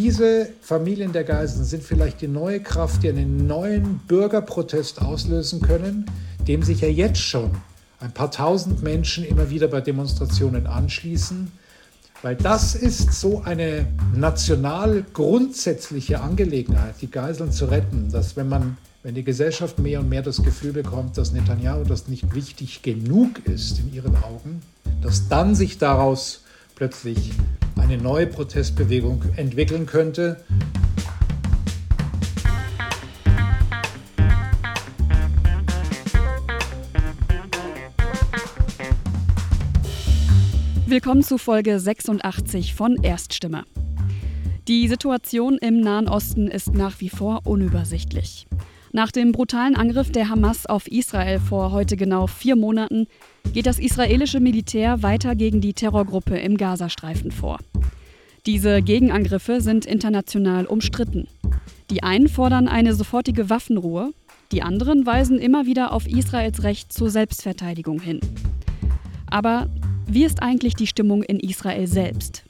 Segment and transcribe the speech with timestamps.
[0.00, 6.06] diese Familien der Geiseln sind vielleicht die neue Kraft, die einen neuen Bürgerprotest auslösen können,
[6.48, 7.50] dem sich ja jetzt schon
[8.00, 11.52] ein paar tausend Menschen immer wieder bei Demonstrationen anschließen,
[12.22, 18.78] weil das ist so eine national grundsätzliche Angelegenheit, die Geiseln zu retten, dass wenn man
[19.02, 23.46] wenn die Gesellschaft mehr und mehr das Gefühl bekommt, dass Netanyahu das nicht wichtig genug
[23.46, 24.62] ist in ihren Augen,
[25.02, 26.42] dass dann sich daraus
[26.74, 27.32] plötzlich
[27.76, 30.44] eine neue Protestbewegung entwickeln könnte.
[40.86, 43.64] Willkommen zu Folge 86 von Erststimme.
[44.66, 48.48] Die Situation im Nahen Osten ist nach wie vor unübersichtlich.
[48.92, 53.06] Nach dem brutalen Angriff der Hamas auf Israel vor heute genau vier Monaten
[53.52, 57.60] geht das israelische Militär weiter gegen die Terrorgruppe im Gazastreifen vor.
[58.46, 61.28] Diese Gegenangriffe sind international umstritten.
[61.90, 64.12] Die einen fordern eine sofortige Waffenruhe,
[64.50, 68.18] die anderen weisen immer wieder auf Israels Recht zur Selbstverteidigung hin.
[69.26, 69.68] Aber
[70.08, 72.44] wie ist eigentlich die Stimmung in Israel selbst?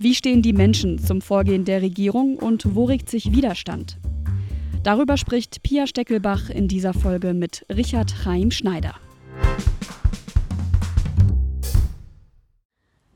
[0.00, 3.96] Wie stehen die Menschen zum Vorgehen der Regierung und wo regt sich Widerstand?
[4.84, 8.92] Darüber spricht Pia Steckelbach in dieser Folge mit Richard Chaim Schneider.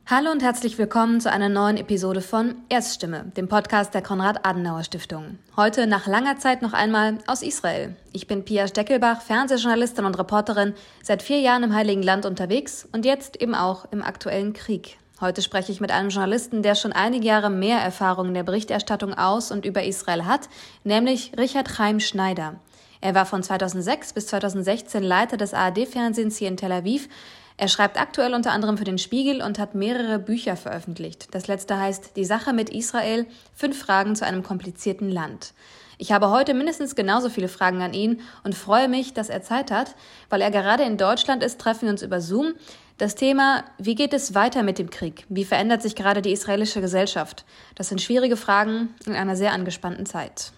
[0.06, 5.38] Hallo und herzlich willkommen zu einer neuen Episode von Erststimme, dem Podcast der Konrad-Adenauer-Stiftung.
[5.58, 7.94] Heute nach langer Zeit noch einmal aus Israel.
[8.14, 10.72] Ich bin Pia Steckelbach, Fernsehjournalistin und Reporterin,
[11.02, 14.96] seit vier Jahren im Heiligen Land unterwegs und jetzt eben auch im aktuellen Krieg.
[15.20, 19.14] Heute spreche ich mit einem Journalisten, der schon einige Jahre mehr Erfahrung in der Berichterstattung
[19.14, 20.48] aus und über Israel hat,
[20.84, 22.60] nämlich Richard Chaim Schneider.
[23.00, 27.08] Er war von 2006 bis 2016 Leiter des ARD-Fernsehens hier in Tel Aviv.
[27.56, 31.26] Er schreibt aktuell unter anderem für den Spiegel und hat mehrere Bücher veröffentlicht.
[31.32, 35.52] Das letzte heißt Die Sache mit Israel, fünf Fragen zu einem komplizierten Land.
[36.00, 39.72] Ich habe heute mindestens genauso viele Fragen an ihn und freue mich, dass er Zeit
[39.72, 39.96] hat.
[40.30, 42.54] Weil er gerade in Deutschland ist, treffen wir uns über Zoom.
[42.98, 45.24] Das Thema, wie geht es weiter mit dem Krieg?
[45.28, 47.44] Wie verändert sich gerade die israelische Gesellschaft?
[47.76, 50.52] Das sind schwierige Fragen in einer sehr angespannten Zeit.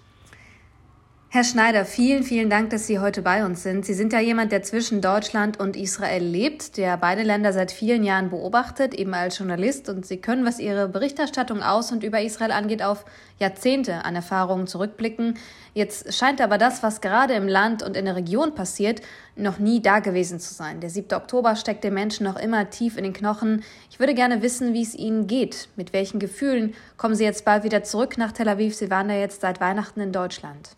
[1.33, 3.87] Herr Schneider, vielen, vielen Dank, dass Sie heute bei uns sind.
[3.87, 8.03] Sie sind ja jemand, der zwischen Deutschland und Israel lebt, der beide Länder seit vielen
[8.03, 9.89] Jahren beobachtet, eben als Journalist.
[9.89, 13.05] Und Sie können, was Ihre Berichterstattung aus und über Israel angeht, auf
[13.39, 15.39] Jahrzehnte an Erfahrungen zurückblicken.
[15.73, 19.01] Jetzt scheint aber das, was gerade im Land und in der Region passiert,
[19.37, 20.81] noch nie da gewesen zu sein.
[20.81, 21.15] Der 7.
[21.15, 23.63] Oktober steckt den Menschen noch immer tief in den Knochen.
[23.89, 25.69] Ich würde gerne wissen, wie es Ihnen geht.
[25.77, 28.75] Mit welchen Gefühlen kommen Sie jetzt bald wieder zurück nach Tel Aviv?
[28.75, 30.71] Sie waren ja jetzt seit Weihnachten in Deutschland.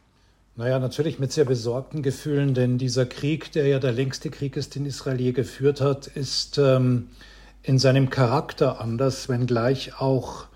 [0.54, 4.74] Naja, natürlich mit sehr besorgten Gefühlen, denn dieser Krieg, der ja der längste Krieg ist,
[4.74, 7.08] den Israel je geführt hat, ist ähm,
[7.62, 10.46] in seinem Charakter anders, wenngleich auch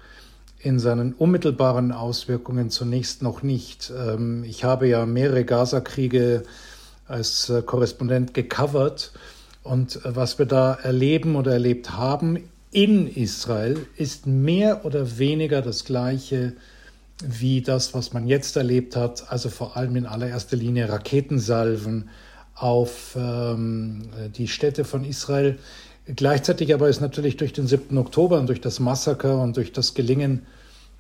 [0.59, 3.91] in seinen unmittelbaren Auswirkungen zunächst noch nicht.
[3.97, 6.43] Ähm, ich habe ja mehrere Gaza-Kriege
[7.09, 9.13] als äh, Korrespondent gecovert
[9.63, 15.63] und äh, was wir da erleben oder erlebt haben in Israel ist mehr oder weniger
[15.63, 16.53] das gleiche
[17.25, 22.11] wie das, was man jetzt erlebt hat, also vor allem in allererster Linie Raketensalven
[22.55, 25.59] auf ähm, die Städte von Israel.
[26.07, 27.97] Gleichzeitig aber ist natürlich durch den 7.
[27.99, 30.47] Oktober und durch das Massaker und durch das Gelingen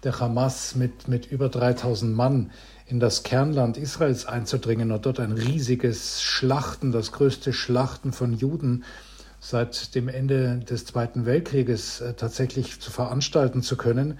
[0.05, 2.51] der Hamas mit, mit über 3000 Mann
[2.87, 8.85] in das Kernland Israels einzudringen und dort ein riesiges Schlachten, das größte Schlachten von Juden
[9.41, 14.19] seit dem Ende des Zweiten Weltkrieges äh, tatsächlich zu veranstalten zu können.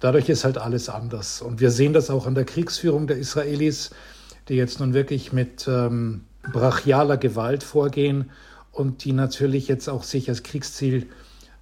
[0.00, 1.42] Dadurch ist halt alles anders.
[1.42, 3.90] Und wir sehen das auch an der Kriegsführung der Israelis,
[4.48, 8.30] die jetzt nun wirklich mit ähm, brachialer Gewalt vorgehen
[8.72, 11.06] und die natürlich jetzt auch sich als Kriegsziel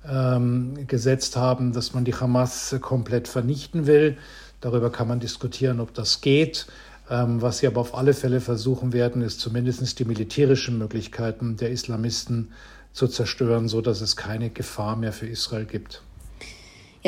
[0.09, 4.17] ähm, gesetzt haben, dass man die Hamas komplett vernichten will.
[4.61, 6.67] Darüber kann man diskutieren, ob das geht.
[7.11, 11.71] Ähm, was sie aber auf alle Fälle versuchen werden, ist zumindest die militärischen Möglichkeiten der
[11.71, 12.53] Islamisten
[12.93, 16.03] zu zerstören, sodass es keine Gefahr mehr für Israel gibt.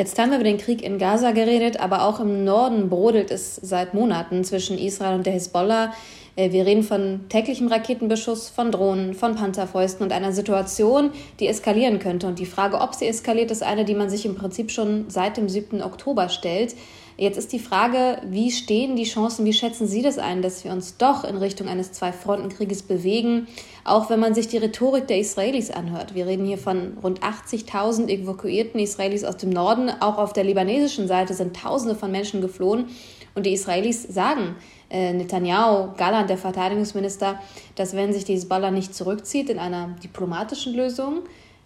[0.01, 3.57] Jetzt haben wir über den Krieg in Gaza geredet, aber auch im Norden brodelt es
[3.57, 5.93] seit Monaten zwischen Israel und der Hisbollah.
[6.41, 11.99] Äh, wir reden von täglichem Raketenbeschuss, von Drohnen, von Panzerfäusten und einer Situation, die eskalieren
[11.99, 12.27] könnte.
[12.27, 15.37] Und die Frage, ob sie eskaliert, ist eine, die man sich im Prinzip schon seit
[15.37, 15.83] dem 7.
[15.83, 16.75] Oktober stellt.
[17.17, 20.71] Jetzt ist die Frage, wie stehen die Chancen, wie schätzen Sie das ein, dass wir
[20.71, 23.47] uns doch in Richtung eines Zwei-Fronten-Krieges bewegen,
[23.83, 26.15] auch wenn man sich die Rhetorik der Israelis anhört.
[26.15, 29.91] Wir reden hier von rund 80.000 evakuierten Israelis aus dem Norden.
[29.99, 32.85] Auch auf der libanesischen Seite sind Tausende von Menschen geflohen.
[33.33, 34.55] Und die Israelis sagen,
[34.89, 37.39] äh, Netanyahu, Galland, der Verteidigungsminister,
[37.75, 41.19] dass wenn sich die Hezbollah nicht zurückzieht in einer diplomatischen Lösung,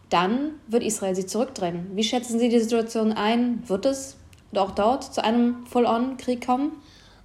[0.10, 1.88] dann wird Israel sie zurückdrängen.
[1.96, 3.64] Wie schätzen Sie die Situation ein?
[3.68, 4.18] Wird es
[4.54, 6.72] auch dort zu einem Full-on-Krieg kommen?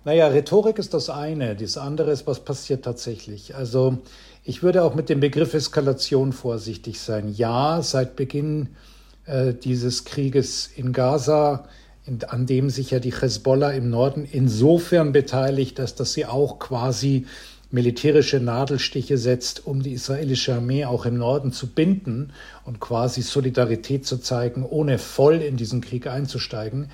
[0.05, 1.55] Naja, Rhetorik ist das eine.
[1.55, 3.55] Das andere ist, was passiert tatsächlich.
[3.55, 3.99] Also
[4.45, 7.29] ich würde auch mit dem Begriff Eskalation vorsichtig sein.
[7.29, 8.71] Ja, seit Beginn
[9.27, 11.69] äh, dieses Krieges in Gaza,
[12.29, 17.27] an dem sich ja die Hezbollah im Norden insofern beteiligt, dass, dass sie auch quasi
[17.71, 22.33] militärische Nadelstiche setzt, um die israelische Armee auch im Norden zu binden
[22.65, 26.91] und quasi Solidarität zu zeigen, ohne voll in diesen Krieg einzusteigen.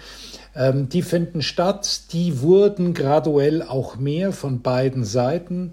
[0.54, 5.72] Ähm, die finden statt, die wurden graduell auch mehr von beiden Seiten.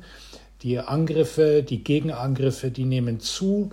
[0.62, 3.71] Die Angriffe, die Gegenangriffe, die nehmen zu.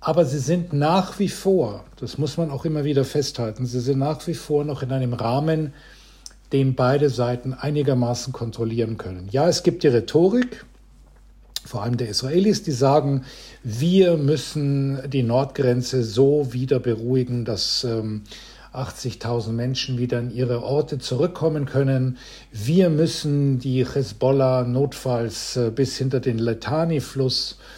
[0.00, 3.98] Aber sie sind nach wie vor, das muss man auch immer wieder festhalten, sie sind
[3.98, 5.72] nach wie vor noch in einem Rahmen,
[6.52, 9.28] den beide Seiten einigermaßen kontrollieren können.
[9.30, 10.64] Ja, es gibt die Rhetorik,
[11.64, 13.24] vor allem der Israelis, die sagen,
[13.62, 18.22] wir müssen die Nordgrenze so wieder beruhigen, dass ähm,
[18.72, 22.16] 80.000 Menschen wieder in ihre Orte zurückkommen können.
[22.52, 27.77] Wir müssen die Hezbollah notfalls äh, bis hinter den Letani-Fluss äh,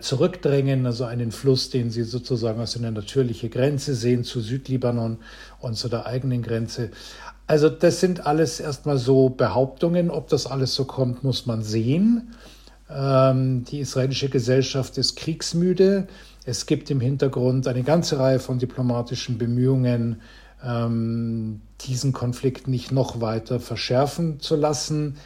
[0.00, 5.18] zurückdrängen, also einen Fluss, den sie sozusagen als eine natürliche Grenze sehen zu Südlibanon
[5.60, 6.90] und zu der eigenen Grenze.
[7.46, 10.10] Also das sind alles erstmal so Behauptungen.
[10.10, 12.34] Ob das alles so kommt, muss man sehen.
[12.88, 16.06] Ähm, die israelische Gesellschaft ist kriegsmüde.
[16.44, 20.20] Es gibt im Hintergrund eine ganze Reihe von diplomatischen Bemühungen,
[20.64, 25.16] ähm, diesen Konflikt nicht noch weiter verschärfen zu lassen.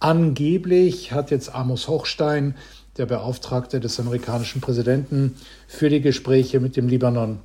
[0.00, 2.54] Angeblich hat jetzt Amos Hochstein,
[2.98, 5.36] der Beauftragte des amerikanischen Präsidenten,
[5.68, 7.40] für die Gespräche mit dem Libanon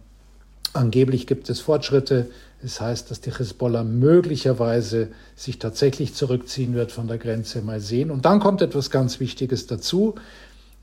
[0.73, 2.29] Angeblich gibt es Fortschritte.
[2.63, 7.61] Es heißt, dass die Hezbollah möglicherweise sich tatsächlich zurückziehen wird von der Grenze.
[7.61, 8.09] Mal sehen.
[8.09, 10.15] Und dann kommt etwas ganz Wichtiges dazu.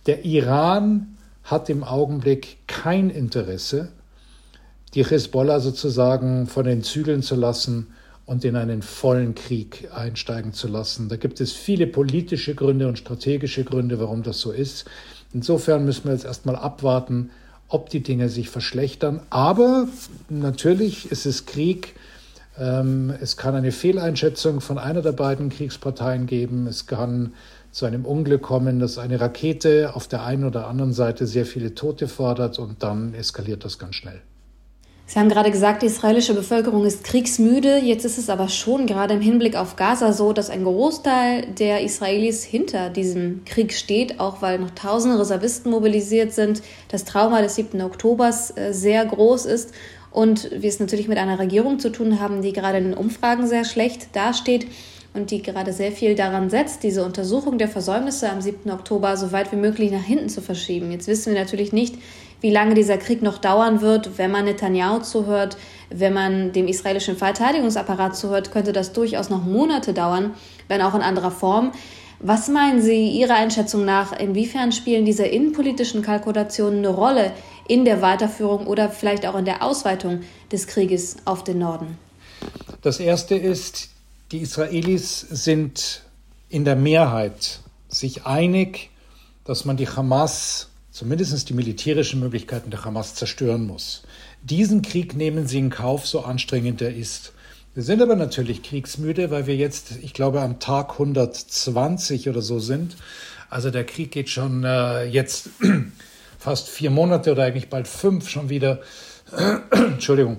[0.07, 3.89] Der Iran hat im Augenblick kein Interesse,
[4.95, 7.89] die Hezbollah sozusagen von den Zügeln zu lassen
[8.29, 11.09] und in einen vollen Krieg einsteigen zu lassen.
[11.09, 14.85] Da gibt es viele politische Gründe und strategische Gründe, warum das so ist.
[15.33, 17.31] Insofern müssen wir jetzt erstmal abwarten,
[17.69, 19.23] ob die Dinge sich verschlechtern.
[19.31, 19.89] Aber
[20.29, 21.95] natürlich ist es Krieg.
[22.59, 26.67] Ähm, es kann eine Fehleinschätzung von einer der beiden Kriegsparteien geben.
[26.67, 27.33] Es kann
[27.73, 31.75] zu einem Unglück kommen, dass eine Rakete auf der einen oder anderen Seite sehr viele
[31.75, 34.21] Tote fordert und dann eskaliert das ganz schnell.
[35.11, 37.79] Sie haben gerade gesagt, die israelische Bevölkerung ist kriegsmüde.
[37.79, 41.81] Jetzt ist es aber schon gerade im Hinblick auf Gaza so, dass ein Großteil der
[41.81, 46.61] Israelis hinter diesem Krieg steht, auch weil noch tausende Reservisten mobilisiert sind.
[46.89, 47.81] Das Trauma des 7.
[47.81, 49.73] Oktobers äh, sehr groß ist
[50.11, 53.47] und wir es natürlich mit einer Regierung zu tun haben, die gerade in den Umfragen
[53.47, 54.67] sehr schlecht dasteht
[55.15, 58.71] und die gerade sehr viel daran setzt, diese Untersuchung der Versäumnisse am 7.
[58.71, 60.93] Oktober so weit wie möglich nach hinten zu verschieben.
[60.93, 61.95] Jetzt wissen wir natürlich nicht,
[62.41, 64.19] wie lange dieser Krieg noch dauern wird.
[64.19, 65.57] Wenn man Netanyahu zuhört,
[65.91, 70.35] wenn man dem israelischen Verteidigungsapparat zuhört, könnte das durchaus noch Monate dauern,
[70.69, 71.73] wenn auch in anderer Form.
[72.21, 77.33] Was meinen Sie Ihrer Einschätzung nach, inwiefern spielen diese innenpolitischen Kalkulationen eine Rolle
[77.69, 81.97] in der Weiterführung oder vielleicht auch in der Ausweitung des Krieges auf den Norden?
[82.83, 83.91] Das Erste ist,
[84.33, 86.03] die Israelis sind
[86.49, 88.91] in der Mehrheit sich einig,
[89.45, 94.03] dass man die Hamas zumindest die militärischen Möglichkeiten der Hamas zerstören muss.
[94.43, 97.33] Diesen Krieg nehmen sie in Kauf, so anstrengend er ist.
[97.75, 102.59] Wir sind aber natürlich kriegsmüde, weil wir jetzt, ich glaube, am Tag 120 oder so
[102.59, 102.97] sind.
[103.49, 105.51] Also der Krieg geht schon äh, jetzt
[106.39, 108.81] fast vier Monate oder eigentlich bald fünf schon wieder.
[109.71, 110.39] Entschuldigung.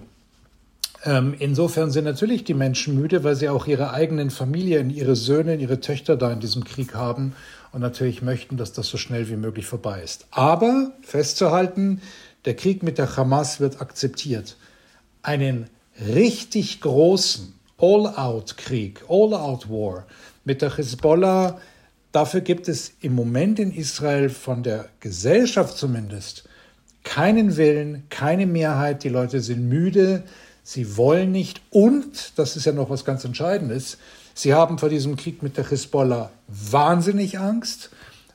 [1.05, 5.55] Ähm, insofern sind natürlich die Menschen müde, weil sie auch ihre eigenen Familien, ihre Söhne,
[5.55, 7.34] ihre Töchter da in diesem Krieg haben
[7.71, 10.27] und natürlich möchten, dass das so schnell wie möglich vorbei ist.
[10.31, 12.01] Aber festzuhalten,
[12.45, 14.57] der Krieg mit der Hamas wird akzeptiert.
[15.21, 20.05] Einen richtig großen All-out-Krieg, All-out-War
[20.45, 21.59] mit der Hezbollah,
[22.11, 26.49] dafür gibt es im Moment in Israel von der Gesellschaft zumindest
[27.03, 29.03] keinen Willen, keine Mehrheit.
[29.03, 30.23] Die Leute sind müde,
[30.63, 33.97] sie wollen nicht und, das ist ja noch was ganz Entscheidendes,
[34.41, 37.89] Sie haben vor diesem Krieg mit der Hisbollah wahnsinnig Angst,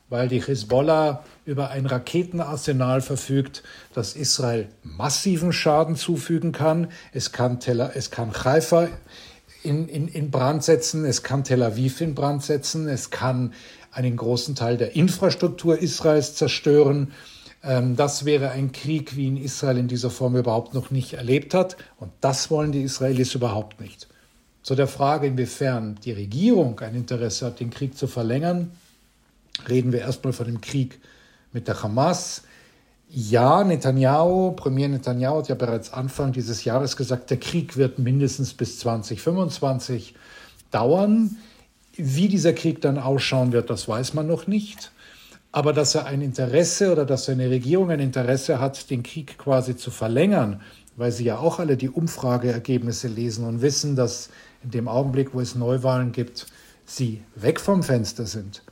[0.07, 3.63] weil die Hisbollah über ein Raketenarsenal verfügt,
[3.95, 6.91] das Israel massiven Schaden zufügen kann.
[7.11, 8.87] Es kann, Tel, es kann Haifa
[9.63, 13.53] in, in, in Brand setzen, es kann Tel Aviv in Brand setzen, es kann
[13.91, 17.13] einen großen Teil der Infrastruktur Israels zerstören.
[17.63, 21.55] Ähm, das wäre ein Krieg, wie ihn Israel in dieser Form überhaupt noch nicht erlebt
[21.55, 21.77] hat.
[21.97, 24.07] Und das wollen die Israelis überhaupt nicht.
[24.65, 28.71] Zu der Frage, inwiefern die Regierung ein Interesse hat, den Krieg zu verlängern,
[29.69, 30.99] reden wir erstmal von dem Krieg
[31.53, 32.41] mit der Hamas.
[33.07, 38.55] ja, Netanyahu, Premier Netanyahu hat ja bereits Anfang dieses Jahres gesagt, der Krieg wird mindestens
[38.55, 40.15] bis 2025
[40.71, 41.37] dauern.
[41.95, 44.91] Wie dieser Krieg dann ausschauen wird, das weiß man noch nicht.
[45.51, 49.77] Aber dass er ein Interesse oder dass seine Regierung ein Interesse hat, den Krieg quasi
[49.77, 50.61] zu verlängern,
[50.97, 54.29] weil sie ja auch alle die Umfrageergebnisse lesen und wissen, dass
[54.65, 56.47] in dem Augenblick, wo es Neuwahlen gibt,
[56.85, 58.63] sie weg vom Fenster sind.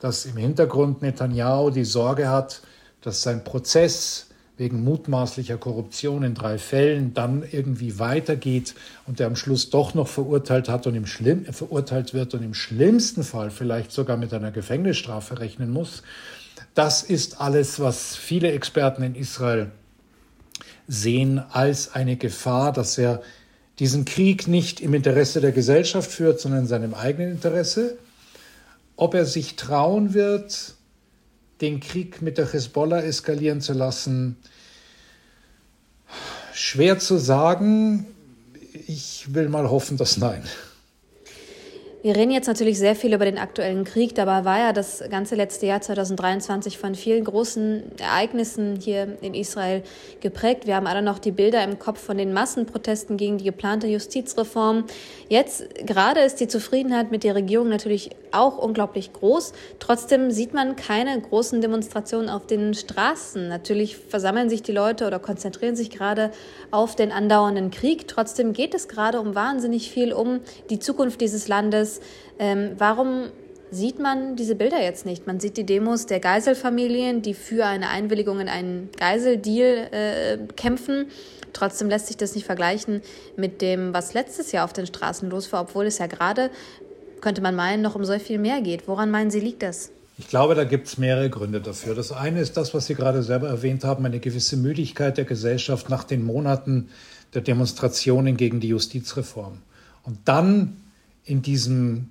[0.00, 2.62] Dass im Hintergrund Netanyahu die Sorge hat,
[3.02, 8.74] dass sein Prozess wegen mutmaßlicher Korruption in drei Fällen dann irgendwie weitergeht
[9.06, 12.54] und der am Schluss doch noch verurteilt hat und im Schlimm, verurteilt wird und im
[12.54, 16.02] schlimmsten Fall vielleicht sogar mit einer Gefängnisstrafe rechnen muss.
[16.74, 19.72] Das ist alles, was viele Experten in Israel
[20.86, 23.22] sehen als eine Gefahr, dass er
[23.78, 27.98] diesen Krieg nicht im Interesse der Gesellschaft führt, sondern in seinem eigenen Interesse.
[28.96, 30.74] Ob er sich trauen wird,
[31.60, 34.36] den Krieg mit der Hezbollah eskalieren zu lassen,
[36.52, 38.06] schwer zu sagen.
[38.86, 40.44] Ich will mal hoffen, dass nein.
[42.04, 44.14] Wir reden jetzt natürlich sehr viel über den aktuellen Krieg.
[44.14, 49.82] Dabei war ja das ganze letzte Jahr 2023 von vielen großen Ereignissen hier in Israel
[50.20, 50.66] geprägt.
[50.66, 54.84] Wir haben alle noch die Bilder im Kopf von den Massenprotesten gegen die geplante Justizreform.
[55.30, 59.54] Jetzt gerade ist die Zufriedenheit mit der Regierung natürlich auch unglaublich groß.
[59.78, 63.48] Trotzdem sieht man keine großen Demonstrationen auf den Straßen.
[63.48, 66.32] Natürlich versammeln sich die Leute oder konzentrieren sich gerade
[66.70, 68.08] auf den andauernden Krieg.
[68.08, 71.93] Trotzdem geht es gerade um wahnsinnig viel um die Zukunft dieses Landes
[72.38, 73.30] ähm, warum
[73.70, 75.26] sieht man diese Bilder jetzt nicht?
[75.26, 81.06] Man sieht die Demos der Geiselfamilien, die für eine Einwilligung in einen Geiseldeal äh, kämpfen.
[81.52, 83.02] Trotzdem lässt sich das nicht vergleichen
[83.36, 86.50] mit dem, was letztes Jahr auf den Straßen los war, obwohl es ja gerade,
[87.20, 88.86] könnte man meinen, noch um so viel mehr geht.
[88.86, 89.90] Woran meinen Sie, liegt das?
[90.16, 91.94] Ich glaube, da gibt es mehrere Gründe dafür.
[91.94, 95.90] Das eine ist das, was Sie gerade selber erwähnt haben, eine gewisse Müdigkeit der Gesellschaft
[95.90, 96.88] nach den Monaten
[97.34, 99.58] der Demonstrationen gegen die Justizreform.
[100.04, 100.76] Und dann
[101.24, 102.10] in diesem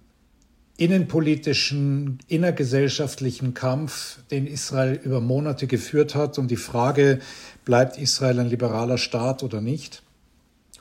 [0.78, 7.20] innenpolitischen, innergesellschaftlichen Kampf, den Israel über Monate geführt hat, um die Frage,
[7.64, 10.02] bleibt Israel ein liberaler Staat oder nicht,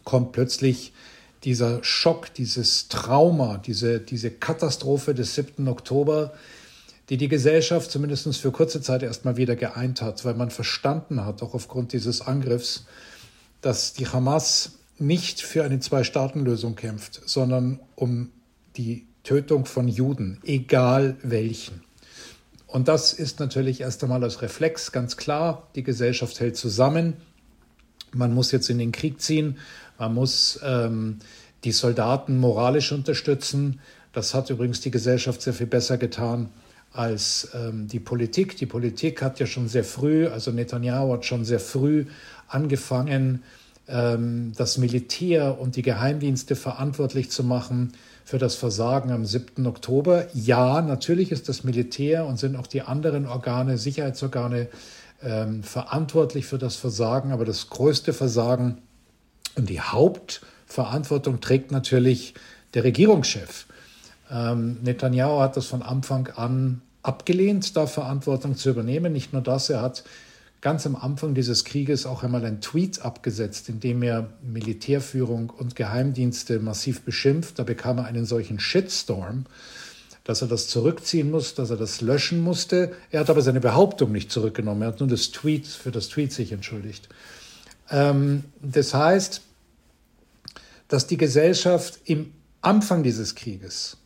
[0.05, 0.93] kommt plötzlich
[1.45, 5.69] dieser Schock, dieses Trauma, diese, diese Katastrophe des 7.
[5.69, 6.33] Oktober,
[7.09, 11.43] die die Gesellschaft zumindest für kurze Zeit erstmal wieder geeint hat, weil man verstanden hat,
[11.43, 12.87] auch aufgrund dieses Angriffs,
[13.61, 18.31] dass die Hamas nicht für eine Zwei-Staaten-Lösung kämpft, sondern um
[18.77, 21.83] die Tötung von Juden, egal welchen.
[22.67, 25.69] Und das ist natürlich erst einmal als Reflex ganz klar.
[25.75, 27.15] Die Gesellschaft hält zusammen.
[28.13, 29.59] Man muss jetzt in den Krieg ziehen.
[29.99, 31.19] Man muss ähm,
[31.65, 33.81] die Soldaten moralisch unterstützen.
[34.13, 36.49] Das hat übrigens die Gesellschaft sehr viel besser getan
[36.93, 38.57] als ähm, die Politik.
[38.57, 42.07] Die Politik hat ja schon sehr früh, also Netanyahu hat schon sehr früh
[42.49, 43.43] angefangen,
[43.93, 47.93] das Militär und die Geheimdienste verantwortlich zu machen
[48.25, 49.67] für das Versagen am 7.
[49.67, 50.29] Oktober.
[50.33, 54.69] Ja, natürlich ist das Militär und sind auch die anderen Organe, Sicherheitsorgane
[55.23, 58.79] ähm, verantwortlich für das Versagen, aber das größte Versagen
[59.57, 62.35] und die Hauptverantwortung trägt natürlich
[62.75, 63.67] der Regierungschef.
[64.31, 69.13] Ähm, Netanyahu hat das von Anfang an abgelehnt, da Verantwortung zu übernehmen.
[69.13, 70.05] Nicht nur das, er hat
[70.63, 75.75] ganz am Anfang dieses Krieges auch einmal ein Tweet abgesetzt, in dem er Militärführung und
[75.75, 77.59] Geheimdienste massiv beschimpft.
[77.59, 79.45] Da bekam er einen solchen Shitstorm,
[80.23, 82.93] dass er das zurückziehen muss, dass er das löschen musste.
[83.11, 84.83] Er hat aber seine Behauptung nicht zurückgenommen.
[84.83, 87.09] Er hat nur das Tweet für das Tweet sich entschuldigt.
[87.91, 89.43] Ähm, das heißt,
[90.87, 93.97] dass die Gesellschaft im Anfang dieses Krieges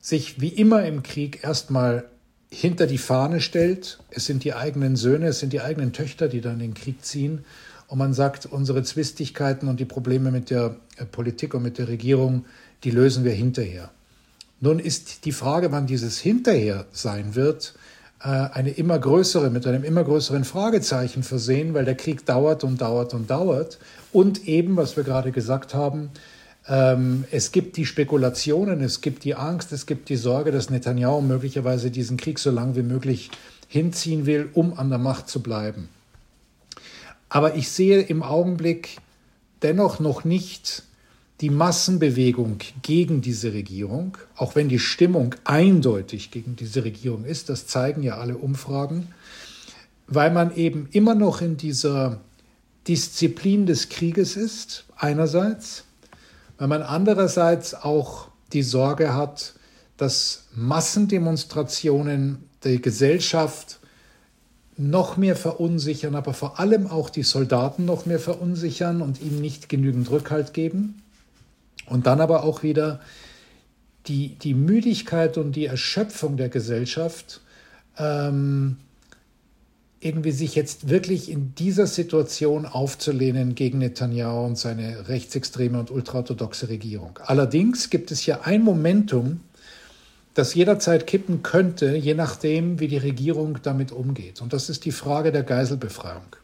[0.00, 2.10] sich wie immer im Krieg erstmal
[2.54, 3.98] hinter die Fahne stellt.
[4.10, 7.44] Es sind die eigenen Söhne, es sind die eigenen Töchter, die dann den Krieg ziehen.
[7.88, 11.88] Und man sagt, unsere Zwistigkeiten und die Probleme mit der äh, Politik und mit der
[11.88, 12.44] Regierung,
[12.82, 13.90] die lösen wir hinterher.
[14.60, 17.74] Nun ist die Frage, wann dieses hinterher sein wird,
[18.20, 22.80] äh, eine immer größere, mit einem immer größeren Fragezeichen versehen, weil der Krieg dauert und
[22.80, 23.78] dauert und dauert.
[24.12, 26.10] Und eben, was wir gerade gesagt haben,
[26.66, 31.20] ähm, es gibt die Spekulationen, es gibt die Angst, es gibt die Sorge, dass Netanyahu
[31.20, 33.30] möglicherweise diesen Krieg so lange wie möglich
[33.68, 35.88] hinziehen will, um an der Macht zu bleiben.
[37.28, 38.98] Aber ich sehe im Augenblick
[39.62, 40.84] dennoch noch nicht
[41.40, 47.66] die Massenbewegung gegen diese Regierung, auch wenn die Stimmung eindeutig gegen diese Regierung ist, das
[47.66, 49.08] zeigen ja alle Umfragen,
[50.06, 52.20] weil man eben immer noch in dieser
[52.86, 55.84] Disziplin des Krieges ist, einerseits,
[56.64, 59.52] weil man andererseits auch die Sorge hat,
[59.98, 63.80] dass Massendemonstrationen die Gesellschaft
[64.78, 69.68] noch mehr verunsichern, aber vor allem auch die Soldaten noch mehr verunsichern und ihnen nicht
[69.68, 71.02] genügend Rückhalt geben.
[71.84, 72.98] Und dann aber auch wieder
[74.06, 77.42] die, die Müdigkeit und die Erschöpfung der Gesellschaft
[77.98, 78.78] ähm,
[80.04, 86.68] irgendwie sich jetzt wirklich in dieser Situation aufzulehnen gegen Netanyahu und seine rechtsextreme und ultraorthodoxe
[86.68, 87.18] Regierung.
[87.24, 89.40] Allerdings gibt es hier ein Momentum,
[90.34, 94.42] das jederzeit kippen könnte, je nachdem, wie die Regierung damit umgeht.
[94.42, 96.36] Und das ist die Frage der Geiselbefreiung.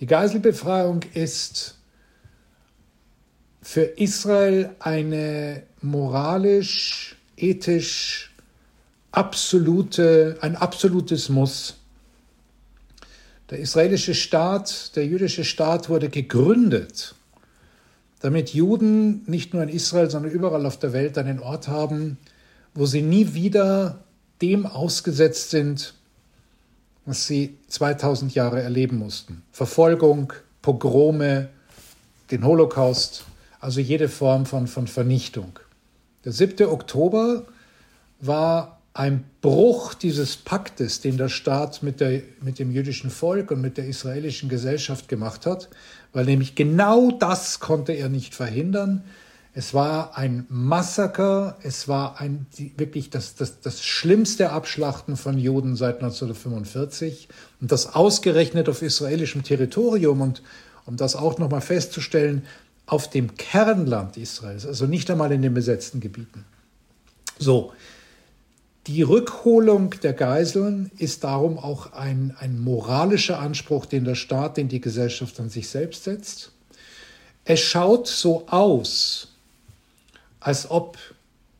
[0.00, 1.76] Die Geiselbefreiung ist
[3.62, 8.34] für Israel eine moralisch, ethisch
[9.12, 11.79] absolute, ein absolutes Muss.
[13.50, 17.16] Der israelische Staat, der jüdische Staat wurde gegründet,
[18.20, 22.16] damit Juden nicht nur in Israel, sondern überall auf der Welt einen Ort haben,
[22.74, 24.04] wo sie nie wieder
[24.40, 25.94] dem ausgesetzt sind,
[27.06, 29.42] was sie 2000 Jahre erleben mussten.
[29.50, 31.48] Verfolgung, Pogrome,
[32.30, 33.24] den Holocaust,
[33.58, 35.58] also jede Form von, von Vernichtung.
[36.24, 36.68] Der 7.
[36.68, 37.46] Oktober
[38.20, 43.60] war ein Bruch dieses Paktes, den der Staat mit, der, mit dem jüdischen Volk und
[43.60, 45.68] mit der israelischen Gesellschaft gemacht hat,
[46.12, 49.04] weil nämlich genau das konnte er nicht verhindern.
[49.52, 55.76] Es war ein Massaker, es war ein, wirklich das, das, das schlimmste Abschlachten von Juden
[55.76, 57.28] seit 1945
[57.60, 60.42] und das ausgerechnet auf israelischem Territorium und
[60.86, 62.44] um das auch nochmal festzustellen,
[62.86, 66.44] auf dem Kernland Israels, also nicht einmal in den besetzten Gebieten.
[67.38, 67.72] So,
[68.86, 74.68] die Rückholung der Geiseln ist darum auch ein, ein moralischer Anspruch, den der Staat, den
[74.68, 76.52] die Gesellschaft an sich selbst setzt.
[77.44, 79.28] Es schaut so aus,
[80.40, 80.96] als ob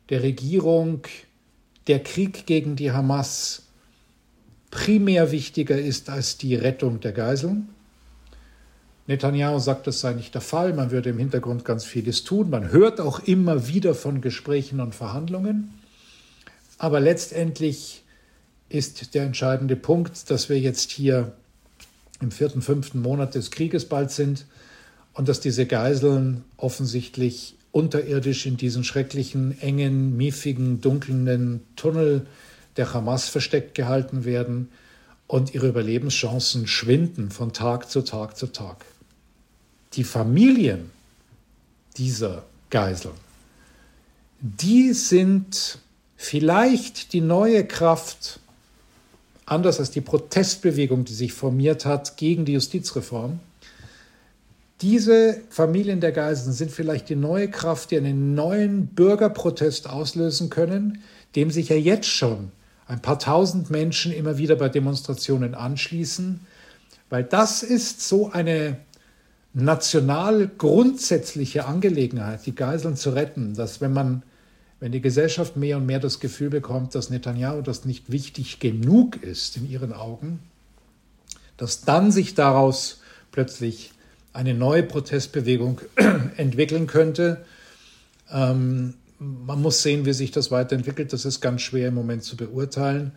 [0.09, 1.03] der Regierung
[1.87, 3.63] der Krieg gegen die Hamas
[4.71, 7.69] primär wichtiger ist als die Rettung der Geiseln.
[9.07, 12.49] Netanyahu sagt, das sei nicht der Fall, man würde im Hintergrund ganz vieles tun.
[12.49, 15.80] Man hört auch immer wieder von Gesprächen und Verhandlungen.
[16.81, 18.05] Aber letztendlich
[18.71, 21.35] ist der entscheidende Punkt, dass wir jetzt hier
[22.23, 24.47] im vierten, fünften Monat des Krieges bald sind
[25.13, 32.27] und dass diese Geiseln offensichtlich unterirdisch in diesen schrecklichen, engen, miefigen, dunklen Tunnel
[32.79, 34.71] der Hamas versteckt gehalten werden
[35.27, 38.87] und ihre Überlebenschancen schwinden von Tag zu Tag zu Tag.
[39.93, 40.91] Die Familien
[41.99, 43.17] dieser Geiseln,
[44.41, 45.79] die sind
[46.23, 48.41] vielleicht die neue Kraft,
[49.47, 53.41] anders als die Protestbewegung, die sich formiert hat gegen die Justizreform.
[54.83, 61.03] Diese Familien der Geiseln sind vielleicht die neue Kraft, die einen neuen Bürgerprotest auslösen können,
[61.37, 62.53] dem sich ja jetzt schon
[62.87, 66.41] ein paar tausend Menschen immer wieder bei Demonstrationen anschließen,
[67.09, 68.77] weil das ist so eine
[69.55, 74.23] national grundsätzliche Angelegenheit, die Geiseln zu retten, dass wenn man,
[74.81, 79.23] wenn die Gesellschaft mehr und mehr das Gefühl bekommt, dass Netanyahu das nicht wichtig genug
[79.23, 80.41] ist in ihren Augen,
[81.59, 83.93] dass dann sich daraus plötzlich
[84.33, 85.83] eine neue Protestbewegung
[86.37, 87.45] entwickeln könnte.
[88.31, 91.13] Ähm, man muss sehen, wie sich das weiterentwickelt.
[91.13, 93.13] Das ist ganz schwer im Moment zu beurteilen.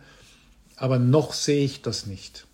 [0.76, 2.46] Aber noch sehe ich das nicht.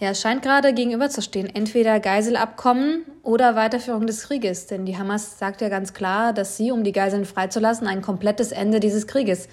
[0.00, 1.54] Ja, es scheint gerade gegenüberzustehen.
[1.54, 4.66] Entweder Geiselabkommen oder Weiterführung des Krieges.
[4.66, 8.50] Denn die Hamas sagt ja ganz klar, dass sie, um die Geiseln freizulassen, ein komplettes
[8.50, 9.46] Ende dieses Krieges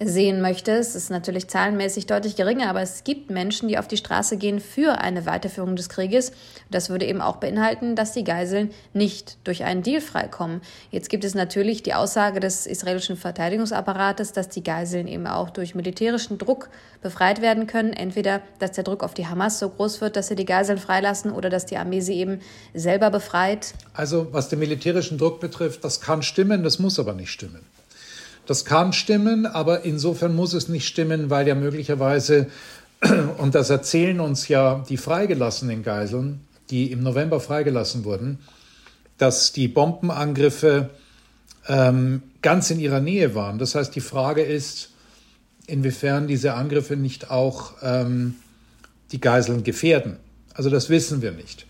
[0.00, 0.72] sehen möchte.
[0.72, 4.60] Es ist natürlich zahlenmäßig deutlich geringer, aber es gibt Menschen, die auf die Straße gehen
[4.60, 6.30] für eine Weiterführung des Krieges.
[6.70, 10.60] Das würde eben auch beinhalten, dass die Geiseln nicht durch einen Deal freikommen.
[10.92, 15.74] Jetzt gibt es natürlich die Aussage des israelischen Verteidigungsapparates, dass die Geiseln eben auch durch
[15.74, 16.68] militärischen Druck
[17.02, 17.92] befreit werden können.
[17.92, 21.32] Entweder, dass der Druck auf die Hamas so groß wird, dass sie die Geiseln freilassen
[21.32, 22.40] oder dass die Armee sie eben
[22.72, 23.74] selber befreit.
[23.94, 27.64] Also was den militärischen Druck betrifft, das kann stimmen, das muss aber nicht stimmen.
[28.48, 32.46] Das kann stimmen, aber insofern muss es nicht stimmen, weil ja möglicherweise,
[33.36, 38.38] und das erzählen uns ja die freigelassenen Geiseln, die im November freigelassen wurden,
[39.18, 40.88] dass die Bombenangriffe
[41.66, 43.58] ähm, ganz in ihrer Nähe waren.
[43.58, 44.92] Das heißt, die Frage ist,
[45.66, 48.36] inwiefern diese Angriffe nicht auch ähm,
[49.12, 50.16] die Geiseln gefährden.
[50.54, 51.66] Also das wissen wir nicht.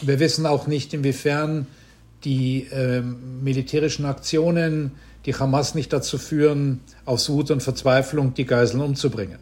[0.00, 1.66] Wir wissen auch nicht, inwiefern
[2.22, 4.92] die ähm, militärischen Aktionen
[5.28, 9.38] die Hamas nicht dazu führen, aus Wut und Verzweiflung die Geiseln umzubringen.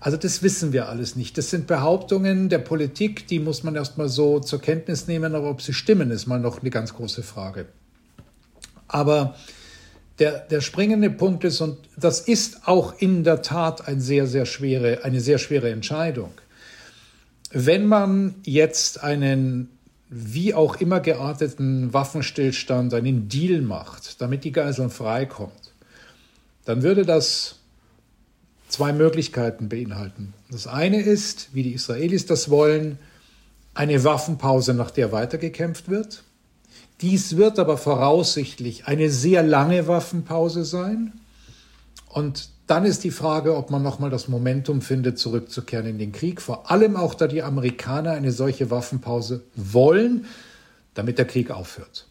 [0.00, 1.38] Also das wissen wir alles nicht.
[1.38, 5.62] Das sind Behauptungen der Politik, die muss man erstmal so zur Kenntnis nehmen, aber ob
[5.62, 7.66] sie stimmen, ist mal noch eine ganz große Frage.
[8.88, 9.36] Aber
[10.18, 14.44] der, der springende Punkt ist, und das ist auch in der Tat ein sehr, sehr
[14.44, 16.32] schwere, eine sehr schwere Entscheidung.
[17.52, 19.77] Wenn man jetzt einen
[20.10, 25.72] wie auch immer gearteten Waffenstillstand, einen Deal macht, damit die Geiseln freikommt,
[26.64, 27.56] dann würde das
[28.68, 30.34] zwei Möglichkeiten beinhalten.
[30.50, 32.98] Das eine ist, wie die Israelis das wollen,
[33.74, 36.24] eine Waffenpause, nach der weitergekämpft wird.
[37.00, 41.12] Dies wird aber voraussichtlich eine sehr lange Waffenpause sein.
[42.08, 46.42] Und dann ist die Frage, ob man nochmal das Momentum findet, zurückzukehren in den Krieg.
[46.42, 50.26] Vor allem auch, da die Amerikaner eine solche Waffenpause wollen,
[50.92, 52.06] damit der Krieg aufhört.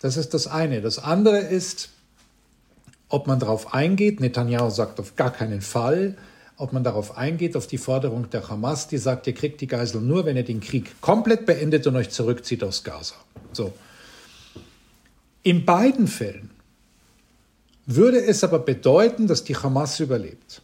[0.00, 0.82] Das ist das eine.
[0.82, 1.88] Das andere ist,
[3.08, 4.20] ob man darauf eingeht.
[4.20, 6.16] Netanyahu sagt auf gar keinen Fall.
[6.58, 10.02] Ob man darauf eingeht, auf die Forderung der Hamas, die sagt, ihr kriegt die Geisel
[10.02, 13.14] nur, wenn ihr den Krieg komplett beendet und euch zurückzieht aus Gaza.
[13.52, 13.72] So.
[15.42, 16.50] In beiden Fällen
[17.86, 20.62] würde es aber bedeuten, dass die Hamas überlebt.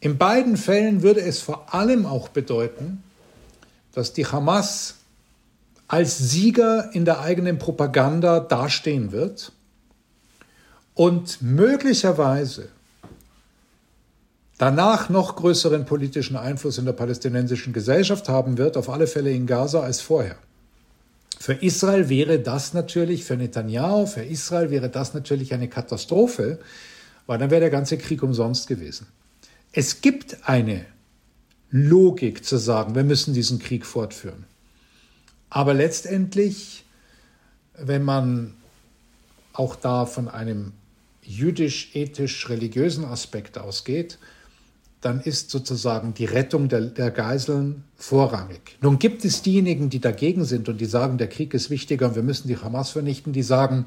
[0.00, 3.02] In beiden Fällen würde es vor allem auch bedeuten,
[3.92, 4.96] dass die Hamas
[5.88, 9.52] als Sieger in der eigenen Propaganda dastehen wird
[10.94, 12.68] und möglicherweise
[14.58, 19.46] danach noch größeren politischen Einfluss in der palästinensischen Gesellschaft haben wird, auf alle Fälle in
[19.46, 20.36] Gaza als vorher.
[21.38, 26.58] Für Israel wäre das natürlich, für Netanyahu, für Israel wäre das natürlich eine Katastrophe,
[27.26, 29.06] weil dann wäre der ganze Krieg umsonst gewesen.
[29.70, 30.84] Es gibt eine
[31.70, 34.44] Logik zu sagen, wir müssen diesen Krieg fortführen.
[35.48, 36.84] Aber letztendlich,
[37.74, 38.54] wenn man
[39.52, 40.72] auch da von einem
[41.22, 44.18] jüdisch-ethisch-religiösen Aspekt ausgeht,
[45.00, 48.76] dann ist sozusagen die Rettung der, der, Geiseln vorrangig.
[48.80, 52.16] Nun gibt es diejenigen, die dagegen sind und die sagen, der Krieg ist wichtiger und
[52.16, 53.86] wir müssen die Hamas vernichten, die sagen,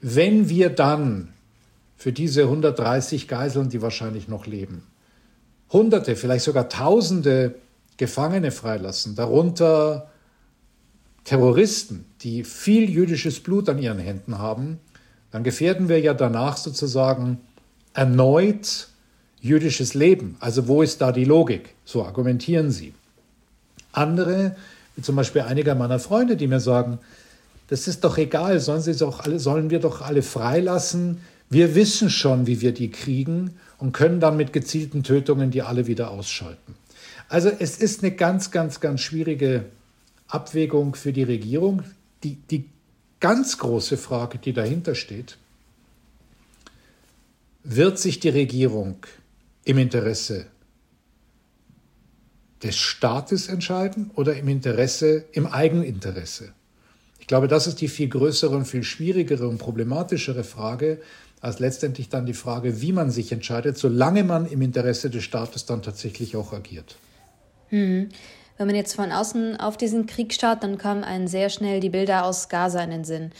[0.00, 1.28] wenn wir dann
[1.96, 4.82] für diese 130 Geiseln, die wahrscheinlich noch leben,
[5.72, 7.54] Hunderte, vielleicht sogar Tausende
[7.96, 10.10] Gefangene freilassen, darunter
[11.24, 14.80] Terroristen, die viel jüdisches Blut an ihren Händen haben,
[15.30, 17.38] dann gefährden wir ja danach sozusagen
[17.92, 18.88] erneut
[19.40, 20.36] jüdisches Leben.
[20.40, 21.74] Also wo ist da die Logik?
[21.84, 22.94] So argumentieren sie.
[23.92, 24.56] Andere,
[24.96, 26.98] wie zum Beispiel einige meiner Freunde, die mir sagen,
[27.68, 31.20] das ist doch egal, sollen, sie doch alle, sollen wir doch alle freilassen.
[31.48, 35.86] Wir wissen schon, wie wir die kriegen und können dann mit gezielten Tötungen die alle
[35.86, 36.74] wieder ausschalten.
[37.28, 39.64] Also es ist eine ganz, ganz, ganz schwierige
[40.26, 41.82] Abwägung für die Regierung.
[42.24, 42.64] Die, die
[43.20, 45.38] ganz große Frage, die dahinter steht,
[47.62, 48.96] wird sich die Regierung
[49.64, 50.46] im Interesse
[52.62, 56.52] des Staates entscheiden oder im Interesse, im Eigeninteresse?
[57.18, 61.00] Ich glaube, das ist die viel größere und viel schwierigere und problematischere Frage,
[61.40, 65.64] als letztendlich dann die Frage, wie man sich entscheidet, solange man im Interesse des Staates
[65.64, 66.96] dann tatsächlich auch agiert.
[67.68, 68.08] Hm.
[68.58, 71.88] Wenn man jetzt von außen auf diesen Krieg schaut, dann kommen einen sehr schnell die
[71.88, 73.30] Bilder aus Gaza in den Sinn.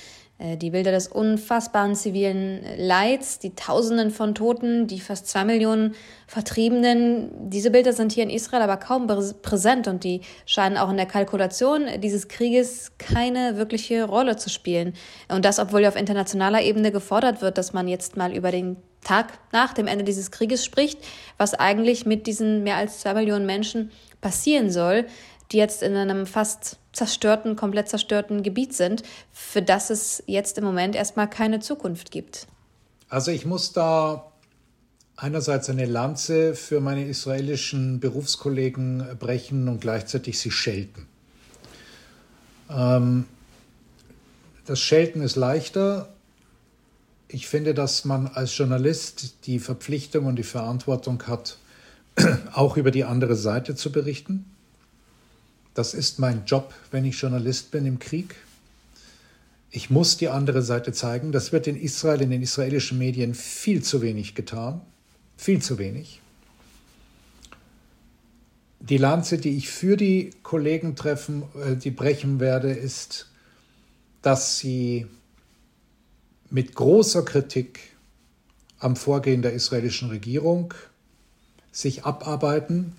[0.40, 5.94] Äh, die Bilder des unfassbaren zivilen Leids, die Tausenden von Toten, die fast zwei Millionen
[6.26, 7.50] Vertriebenen.
[7.50, 9.06] Diese Bilder sind hier in Israel aber kaum
[9.42, 14.94] präsent und die scheinen auch in der Kalkulation dieses Krieges keine wirkliche Rolle zu spielen.
[15.28, 18.76] Und das, obwohl ja auf internationaler Ebene gefordert wird, dass man jetzt mal über den
[19.02, 20.98] Tag nach dem Ende dieses Krieges spricht,
[21.38, 25.06] was eigentlich mit diesen mehr als zwei Millionen Menschen passieren soll,
[25.52, 30.64] die jetzt in einem fast zerstörten, komplett zerstörten Gebiet sind, für das es jetzt im
[30.64, 32.46] Moment erstmal keine Zukunft gibt.
[33.08, 34.30] Also ich muss da
[35.16, 41.06] einerseits eine Lanze für meine israelischen Berufskollegen brechen und gleichzeitig sie schelten.
[42.70, 43.26] Ähm,
[44.66, 46.08] das Schelten ist leichter.
[47.28, 51.58] Ich finde, dass man als Journalist die Verpflichtung und die Verantwortung hat,
[52.52, 54.49] auch über die andere Seite zu berichten.
[55.80, 58.36] Das ist mein Job, wenn ich Journalist bin im Krieg.
[59.70, 61.32] Ich muss die andere Seite zeigen.
[61.32, 64.82] Das wird in Israel, in den israelischen Medien viel zu wenig getan.
[65.38, 66.20] Viel zu wenig.
[68.80, 73.30] Die Lanze, die ich für die Kollegen treffen, äh, die brechen werde, ist,
[74.20, 75.06] dass sie
[76.50, 77.80] mit großer Kritik
[78.80, 80.74] am Vorgehen der israelischen Regierung
[81.72, 82.92] sich abarbeiten,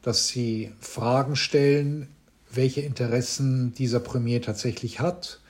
[0.00, 2.08] dass sie Fragen stellen,
[2.56, 5.40] welche Interessen dieser Premier tatsächlich hat,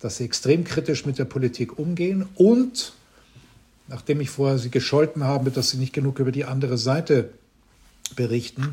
[0.00, 2.92] dass sie extrem kritisch mit der Politik umgehen und,
[3.88, 7.30] nachdem ich vorher sie gescholten habe, dass sie nicht genug über die andere Seite
[8.16, 8.70] berichten,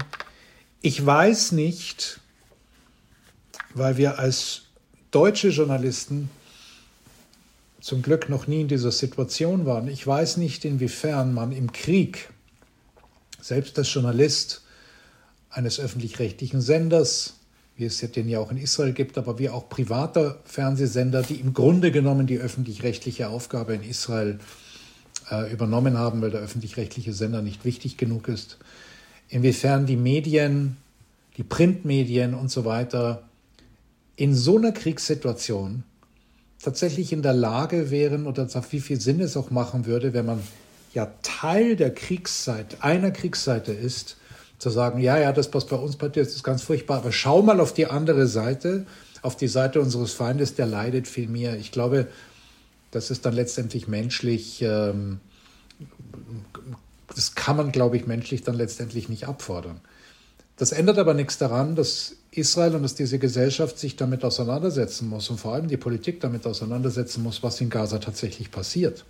[0.82, 2.20] ich weiß nicht,
[3.74, 4.64] weil wir als
[5.12, 6.30] deutsche Journalisten
[7.82, 9.88] zum Glück noch nie in dieser Situation waren.
[9.88, 12.30] Ich weiß nicht, inwiefern man im Krieg,
[13.42, 14.62] selbst als Journalist
[15.50, 17.36] eines öffentlich-rechtlichen Senders,
[17.82, 21.56] wie es den ja auch in Israel gibt, aber wie auch privater Fernsehsender, die im
[21.56, 24.40] Grunde genommen die öffentlich-rechtliche Aufgabe in Israel
[25.32, 28.60] äh, übernommen haben, weil der öffentlich-rechtliche Sender nicht wichtig genug ist,
[29.30, 30.78] inwiefern die Medien,
[31.38, 33.24] die Printmedien und so weiter
[34.16, 35.82] in so einer Kriegssituation
[36.62, 40.44] tatsächlich in der Lage wären oder wie viel Sinn es auch machen würde, wenn man
[40.94, 44.18] ja Teil der Kriegszeit, einer Kriegsseite ist,
[44.62, 47.60] zu sagen, ja, ja, das, was bei uns passiert, ist ganz furchtbar, aber schau mal
[47.60, 48.86] auf die andere Seite,
[49.24, 51.58] auf die Seite unseres Feindes, der leidet viel mehr.
[51.58, 52.08] Ich glaube,
[52.92, 55.20] das ist dann letztendlich menschlich, ähm,
[57.08, 59.82] das kann man, glaube ich, menschlich dann letztendlich nicht abfordern.
[60.58, 65.28] Das ändert aber nichts daran, dass Israel und dass diese Gesellschaft sich damit auseinandersetzen muss
[65.32, 69.06] und vor allem die Politik damit auseinandersetzen muss, was in Gaza tatsächlich passiert.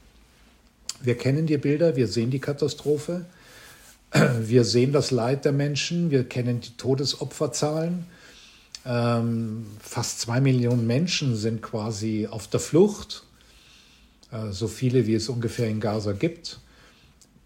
[1.02, 3.26] Wir kennen die Bilder, wir sehen die Katastrophe.
[4.40, 8.06] Wir sehen das Leid der Menschen, wir kennen die Todesopferzahlen.
[8.86, 13.24] Ähm, fast zwei Millionen Menschen sind quasi auf der Flucht,
[14.32, 16.60] äh, so viele wie es ungefähr in Gaza gibt.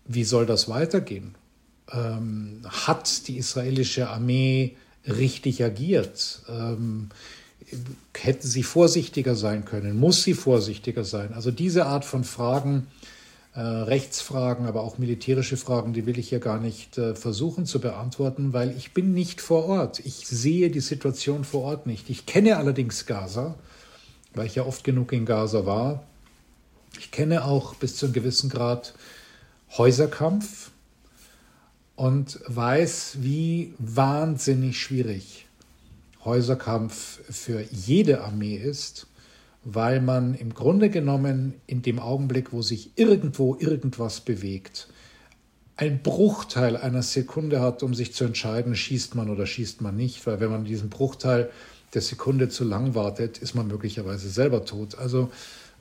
[0.06, 1.36] Wie soll das weitergehen?
[1.92, 4.76] Ähm, hat die israelische Armee
[5.06, 6.42] richtig agiert?
[6.48, 7.10] Ähm,
[8.18, 10.00] hätte sie vorsichtiger sein können?
[10.00, 11.34] Muss sie vorsichtiger sein?
[11.34, 12.88] Also diese Art von Fragen
[13.56, 17.80] äh, Rechtsfragen, aber auch militärische Fragen, die will ich hier gar nicht äh, versuchen zu
[17.80, 20.00] beantworten, weil ich bin nicht vor Ort.
[20.00, 22.10] Ich sehe die Situation vor Ort nicht.
[22.10, 23.56] Ich kenne allerdings Gaza,
[24.34, 26.04] weil ich ja oft genug in Gaza war.
[27.00, 28.94] Ich kenne auch bis zu einem gewissen Grad
[29.78, 30.72] Häuserkampf
[31.96, 35.48] und weiß, wie wahnsinnig schwierig
[36.26, 39.08] Häuserkampf für jede Armee ist
[39.66, 44.88] weil man im Grunde genommen in dem Augenblick, wo sich irgendwo irgendwas bewegt,
[45.76, 50.26] ein Bruchteil einer Sekunde hat, um sich zu entscheiden, schießt man oder schießt man nicht,
[50.28, 51.50] weil wenn man diesen Bruchteil
[51.96, 54.98] der Sekunde zu lang wartet, ist man möglicherweise selber tot.
[55.00, 55.32] Also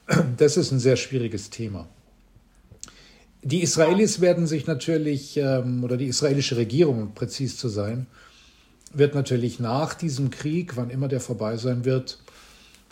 [0.38, 1.87] das ist ein sehr schwieriges Thema.
[3.42, 8.07] Die Israelis werden sich natürlich, ähm, oder die israelische Regierung, um präzis zu sein,
[8.94, 12.18] wird natürlich nach diesem Krieg, wann immer der vorbei sein wird,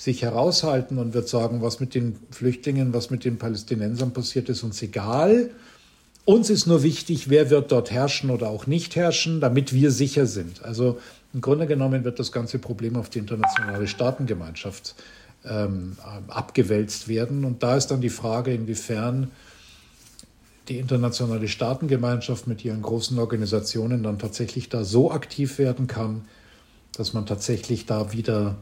[0.02, 4.64] sich heraushalten und wird sagen, was mit den Flüchtlingen, was mit den Palästinensern passiert, ist
[4.64, 5.50] uns egal.
[6.24, 10.26] Uns ist nur wichtig, wer wird dort herrschen oder auch nicht herrschen, damit wir sicher
[10.26, 10.64] sind.
[10.64, 10.98] Also
[11.32, 14.96] im Grunde genommen wird das ganze Problem auf die internationale Staatengemeinschaft
[15.44, 17.44] ähm, abgewälzt werden.
[17.44, 19.30] Und da ist dann die Frage, inwiefern
[20.68, 26.22] die internationale Staatengemeinschaft mit ihren großen Organisationen dann tatsächlich da so aktiv werden kann,
[26.96, 28.56] dass man tatsächlich da wieder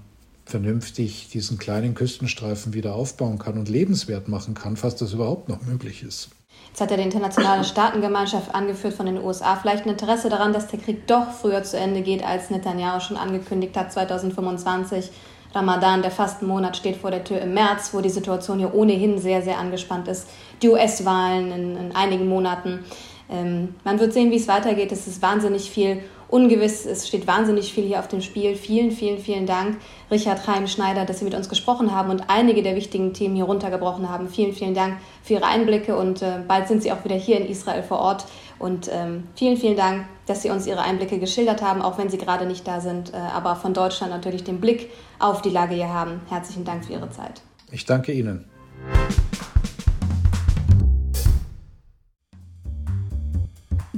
[0.51, 5.63] vernünftig diesen kleinen Küstenstreifen wieder aufbauen kann und lebenswert machen kann, falls das überhaupt noch
[5.63, 6.31] möglich ist.
[6.69, 10.69] Jetzt hat ja die internationale Staatengemeinschaft angeführt von den USA vielleicht ein Interesse daran, dass
[10.69, 15.11] der Krieg doch früher zu Ende geht, als Netanyahu schon angekündigt hat, 2025.
[15.53, 19.43] Ramadan, der Fastenmonat, steht vor der Tür im März, wo die Situation ja ohnehin sehr,
[19.43, 20.29] sehr angespannt ist.
[20.63, 22.85] Die US-Wahlen in, in, einigen Monaten.
[23.29, 24.93] Ähm, man wird sehen, wie es weitergeht.
[24.93, 26.87] Es ist wahnsinnig viel ungewiss.
[26.87, 28.55] Es steht wahnsinnig viel hier auf dem Spiel.
[28.55, 29.79] Vielen, vielen, vielen Dank,
[30.11, 34.09] Richard Reim-Schneider, dass Sie mit uns gesprochen haben und einige der wichtigen Themen hier runtergebrochen
[34.09, 34.29] haben.
[34.29, 37.47] Vielen, vielen Dank für Ihre Einblicke und äh, bald sind Sie auch wieder hier in
[37.47, 38.27] Israel vor Ort.
[38.59, 42.19] Und ähm, vielen, vielen Dank, dass Sie uns Ihre Einblicke geschildert haben, auch wenn Sie
[42.19, 45.93] gerade nicht da sind, äh, aber von Deutschland natürlich den Blick auf die Lage hier
[45.93, 46.21] haben.
[46.29, 47.43] Herzlichen Dank für Ihre Zeit.
[47.73, 48.45] Ich danke Ihnen.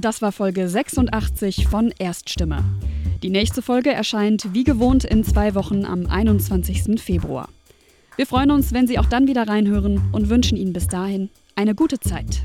[0.03, 2.65] Das war Folge 86 von Erststimme.
[3.23, 7.01] Die nächste Folge erscheint wie gewohnt in zwei Wochen am 21.
[7.01, 7.49] Februar.
[8.17, 11.77] Wir freuen uns, wenn Sie auch dann wieder reinhören und wünschen Ihnen bis dahin eine
[11.77, 12.43] gute Zeit.